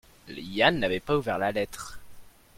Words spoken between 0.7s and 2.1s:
n'avait pas ouvert la lettre.